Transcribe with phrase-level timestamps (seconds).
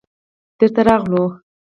[0.57, 1.23] بېرته راغلو.